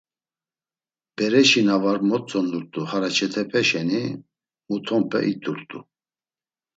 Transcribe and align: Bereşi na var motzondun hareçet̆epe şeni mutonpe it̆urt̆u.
Bereşi 1.15 1.61
na 1.67 1.75
var 1.83 1.99
motzondun 2.09 2.85
hareçet̆epe 2.91 3.61
şeni 3.69 4.03
mutonpe 4.67 5.19
it̆urt̆u. 5.31 5.79